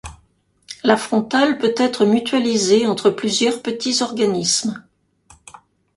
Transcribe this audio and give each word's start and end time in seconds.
La 0.83 0.97
frontal 0.97 1.59
peut 1.59 1.75
être 1.77 2.05
mutualisé 2.05 2.87
entre 2.87 3.11
plusieurs 3.11 3.61
petits 3.61 4.01
organismes. 4.01 4.83